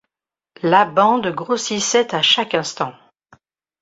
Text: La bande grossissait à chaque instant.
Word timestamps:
La 0.63 0.85
bande 0.85 1.27
grossissait 1.27 2.15
à 2.15 2.23
chaque 2.23 2.55
instant. 2.55 2.95